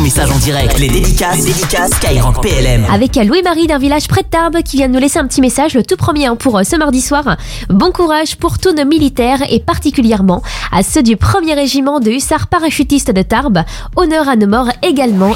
[0.00, 0.78] message en direct.
[0.78, 2.86] Les dédicaces, les PLM.
[2.90, 5.74] Avec Louis-Marie d'un village près de Tarbes qui vient de nous laisser un petit message,
[5.74, 7.36] le tout premier hein, pour euh, ce mardi soir.
[7.68, 10.42] Bon courage pour tous nos militaires et particulièrement
[10.72, 13.62] à ceux du premier régiment de hussards parachutistes de Tarbes.
[13.96, 15.34] Honneur à nos morts également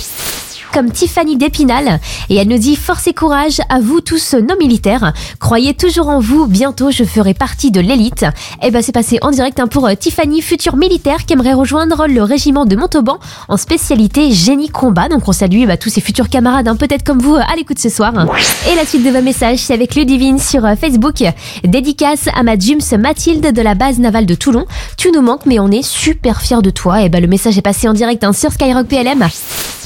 [0.74, 5.12] comme Tiffany d'Épinal et elle nous dit force et courage à vous tous nos militaires.
[5.38, 8.26] Croyez toujours en vous, bientôt je ferai partie de l'élite.
[8.60, 12.06] Et ben c'est passé en direct hein, pour euh, Tiffany, future militaire qui aimerait rejoindre
[12.08, 15.08] le régiment de Montauban en spécialité génie combat.
[15.08, 17.78] Donc on salue bah, tous ses futurs camarades, hein, peut-être comme vous euh, à l'écoute
[17.78, 18.12] ce soir.
[18.68, 21.22] Et la suite de vos messages, c'est avec Ludivine sur euh, Facebook.
[21.62, 22.54] Dédicace à ma
[22.98, 24.66] Mathilde de la base navale de Toulon.
[24.96, 27.02] Tu nous manques mais on est super fiers de toi.
[27.02, 29.24] Et ben le message est passé en direct hein, sur Skyrock PLM.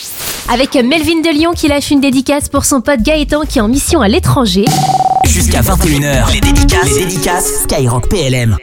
[0.49, 3.67] Avec Melvin de Lyon qui lâche une dédicace pour son pote Gaëtan qui est en
[3.67, 4.65] mission à l'étranger.
[5.25, 8.55] Jusqu'à 21h, les dédicaces, les dédicaces Skyrock PLM.